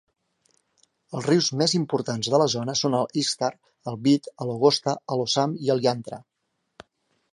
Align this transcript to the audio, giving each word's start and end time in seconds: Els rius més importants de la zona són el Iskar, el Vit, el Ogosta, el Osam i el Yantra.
Els 1.17 1.25
rius 1.31 1.49
més 1.61 1.75
importants 1.79 2.29
de 2.35 2.39
la 2.43 2.47
zona 2.55 2.75
són 2.79 2.97
el 3.01 3.13
Iskar, 3.23 3.51
el 3.93 4.01
Vit, 4.09 4.31
el 4.47 4.55
Ogosta, 4.57 4.97
el 5.17 5.23
Osam 5.29 5.55
i 5.67 5.71
el 5.75 5.85
Yantra. 5.89 6.21